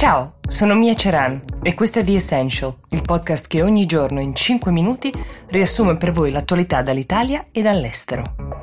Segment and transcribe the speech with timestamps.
[0.00, 4.34] Ciao, sono Mia Ceran e questo è The Essential, il podcast che ogni giorno in
[4.34, 5.12] 5 minuti
[5.48, 8.59] riassume per voi l'attualità dall'Italia e dall'estero.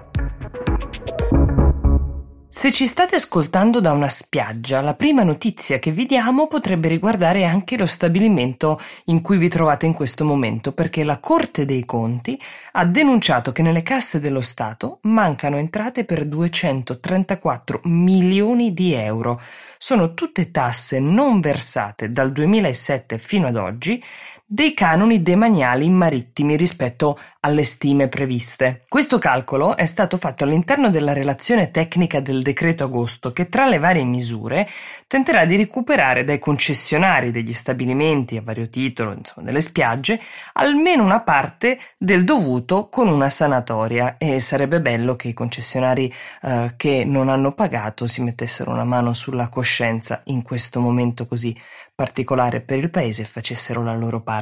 [2.67, 7.45] Se ci state ascoltando da una spiaggia, la prima notizia che vi diamo potrebbe riguardare
[7.45, 12.37] anche lo stabilimento in cui vi trovate in questo momento, perché la Corte dei Conti
[12.73, 19.39] ha denunciato che nelle casse dello Stato mancano entrate per 234 milioni di euro.
[19.77, 24.03] Sono tutte tasse non versate dal 2007 fino ad oggi
[24.49, 28.85] dei canoni demaniali marittimi rispetto alle stime previste.
[28.87, 33.77] Questo calcolo è stato fatto all'interno della relazione tecnica del decreto agosto che tra le
[33.77, 34.65] varie misure
[35.05, 40.17] tenterà di recuperare dai concessionari degli stabilimenti a vario titolo, insomma delle spiagge,
[40.53, 46.11] almeno una parte del dovuto con una sanatoria e sarebbe bello che i concessionari
[46.43, 51.53] eh, che non hanno pagato si mettessero una mano sulla coscienza in questo momento così
[51.97, 54.36] particolare per il paese e facessero la loro parte.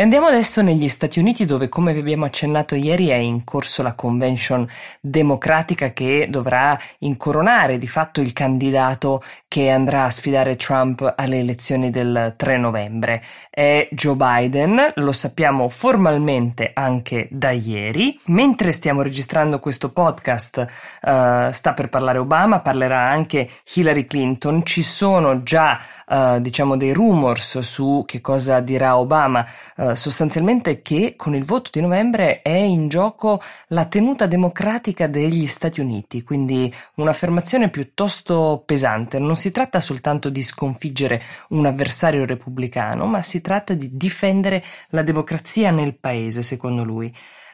[0.00, 3.82] E andiamo adesso negli Stati Uniti dove, come vi abbiamo accennato ieri, è in corso
[3.82, 4.66] la convention
[4.98, 11.90] democratica che dovrà incoronare di fatto il candidato che andrà a sfidare Trump alle elezioni
[11.90, 13.20] del 3 novembre.
[13.50, 18.16] È Joe Biden, lo sappiamo formalmente anche da ieri.
[18.26, 20.58] Mentre stiamo registrando questo podcast,
[21.02, 24.64] uh, sta per parlare Obama, parlerà anche Hillary Clinton.
[24.64, 29.44] Ci sono già, uh, diciamo, dei rumors su che cosa dirà Obama.
[29.74, 35.46] Uh, sostanzialmente che con il voto di novembre è in gioco la tenuta democratica degli
[35.46, 39.18] Stati Uniti, quindi un'affermazione piuttosto pesante.
[39.18, 45.02] Non si tratta soltanto di sconfiggere un avversario repubblicano, ma si tratta di difendere la
[45.02, 47.12] democrazia nel paese, secondo lui.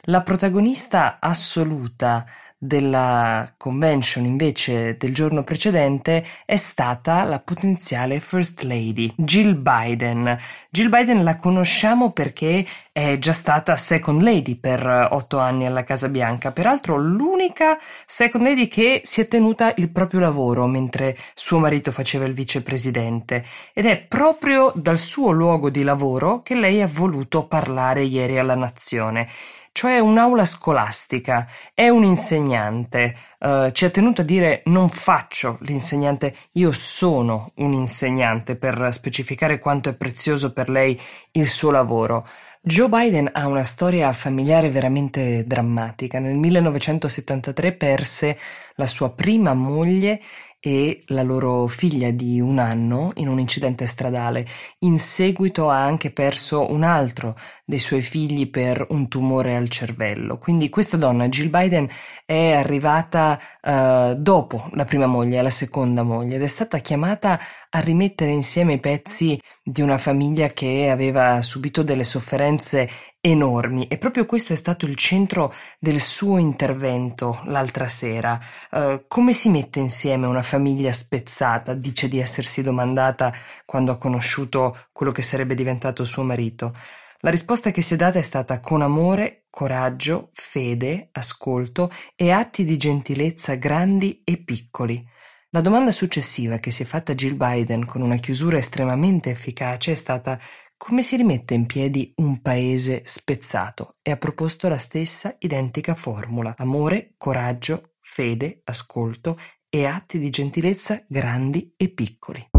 [0.09, 2.27] La protagonista assoluta
[2.59, 10.37] della convention invece del giorno precedente è stata la potenziale First Lady, Jill Biden.
[10.71, 16.09] Jill Biden la conosciamo perché è già stata Second Lady per otto anni alla Casa
[16.09, 21.91] Bianca, peraltro l'unica Second Lady che si è tenuta il proprio lavoro mentre suo marito
[21.91, 23.45] faceva il vicepresidente.
[23.75, 28.55] Ed è proprio dal suo luogo di lavoro che lei ha voluto parlare ieri alla
[28.55, 29.29] nazione
[29.77, 36.35] cioè un'aula scolastica, è un insegnante, uh, ci ha tenuto a dire non faccio l'insegnante,
[36.53, 40.99] io sono un insegnante per specificare quanto è prezioso per lei
[41.33, 42.27] il suo lavoro.
[42.63, 46.21] Joe Biden ha una storia familiare veramente drammatica.
[46.21, 48.39] Nel 1973 perse
[48.77, 50.23] la sua prima moglie
[50.67, 54.45] e la loro figlia di un anno in un incidente stradale.
[54.81, 60.39] In seguito ha anche perso un altro dei suoi figli per un tumore al cervello.
[60.39, 61.89] Quindi questa donna, Jill Biden,
[62.25, 67.39] è arrivata uh, dopo la prima moglie, la seconda moglie, ed è stata chiamata
[67.71, 72.89] a rimettere insieme i pezzi di una famiglia che aveva subito delle sofferenze
[73.21, 78.39] enormi e proprio questo è stato il centro del suo intervento l'altra sera.
[78.71, 81.75] Uh, come si mette insieme una famiglia spezzata?
[81.75, 83.33] Dice di essersi domandata
[83.65, 86.75] quando ha conosciuto quello che sarebbe diventato suo marito.
[87.21, 92.63] La risposta che si è data è stata con amore, coraggio, fede, ascolto e atti
[92.63, 95.05] di gentilezza grandi e piccoli.
[95.51, 99.95] La domanda successiva che si è fatta Jill Biden con una chiusura estremamente efficace è
[99.95, 100.39] stata
[100.77, 106.55] come si rimette in piedi un paese spezzato e ha proposto la stessa identica formula.
[106.59, 109.39] Amore, coraggio, fede, ascolto
[109.69, 112.56] e atti di gentilezza grandi e piccoli.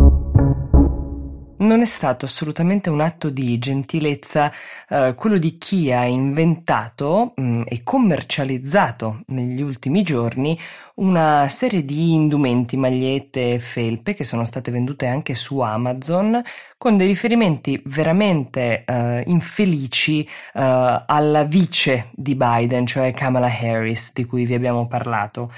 [1.60, 4.52] Non è stato assolutamente un atto di gentilezza
[4.90, 10.56] eh, quello di chi ha inventato mh, mm, e commercializzato negli ultimi giorni
[10.96, 16.40] una serie di indumenti, magliette e felpe che sono state vendute anche su Amazon
[16.78, 24.26] con dei riferimenti veramente eh, infelici eh, alla vice di Biden, cioè Kamala Harris, di
[24.26, 25.52] cui vi abbiamo parlato.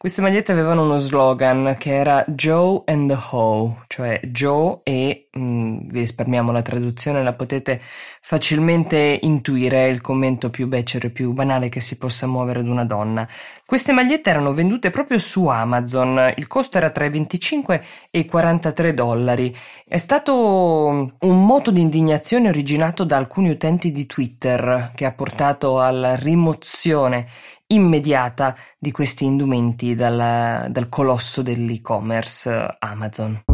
[0.00, 5.40] Queste magliette avevano uno slogan che era Joe and the Hoe, cioè Joe e, mh,
[5.40, 7.80] mm, vi risparmiamo la traduzione, la potete
[8.20, 12.84] facilmente intuire, il commento più becero e più banale che si possa muovere ad una
[12.84, 13.26] donna.
[13.64, 18.26] Queste magliette erano vendute proprio su Amazon, il costo era tra i 25 e i
[18.26, 19.56] 43 dollari.
[19.86, 25.80] È stato un moto di indignazione originato da alcuni utenti di Twitter che ha portato
[25.80, 27.26] alla rimozione
[27.70, 33.49] immediata di questi indumenti dal, dal colosso dell'e-commerce eh, Amazon.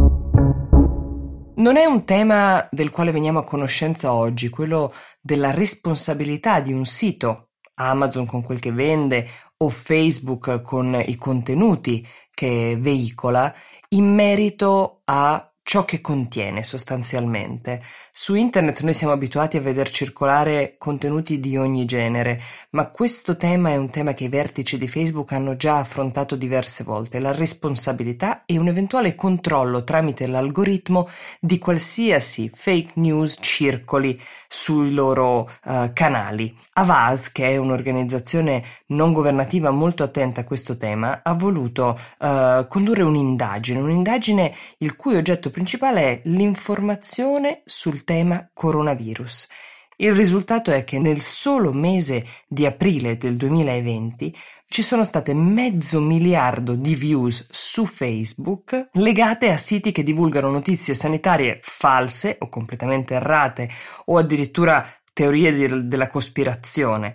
[1.67, 6.85] Non è un tema del quale veniamo a conoscenza oggi, quello della responsabilità di un
[6.85, 13.53] sito Amazon con quel che vende o Facebook con i contenuti che veicola
[13.89, 17.83] in merito a ciò che contiene sostanzialmente.
[18.13, 22.41] Su internet noi siamo abituati a veder circolare contenuti di ogni genere,
[22.71, 26.85] ma questo tema è un tema che i vertici di Facebook hanno già affrontato diverse
[26.85, 31.09] volte, la responsabilità e un eventuale controllo tramite l'algoritmo
[31.41, 36.57] di qualsiasi fake news circoli sui loro uh, canali.
[36.75, 43.03] Avaz, che è un'organizzazione non governativa molto attenta a questo tema, ha voluto uh, condurre
[43.03, 49.49] un'indagine, un'indagine il cui oggetto principale è l'informazione sul tema coronavirus.
[49.97, 54.37] Il risultato è che nel solo mese di aprile del 2020
[54.67, 60.93] ci sono state mezzo miliardo di views su Facebook legate a siti che divulgano notizie
[60.93, 63.70] sanitarie false o completamente errate
[64.05, 67.14] o addirittura teorie di, della cospirazione.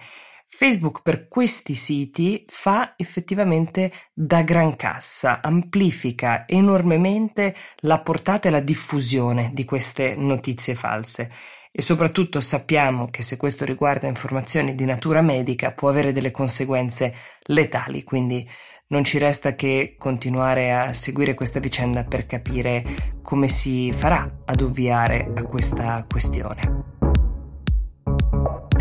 [0.61, 8.59] Facebook per questi siti fa effettivamente da gran cassa, amplifica enormemente la portata e la
[8.59, 11.31] diffusione di queste notizie false
[11.71, 17.11] e soprattutto sappiamo che se questo riguarda informazioni di natura medica può avere delle conseguenze
[17.45, 18.47] letali, quindi
[18.89, 22.83] non ci resta che continuare a seguire questa vicenda per capire
[23.23, 27.00] come si farà ad ovviare a questa questione.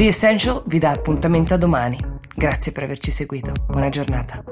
[0.00, 1.98] The Essential vi dà appuntamento a domani.
[2.34, 3.52] Grazie per averci seguito.
[3.66, 4.42] Buona giornata.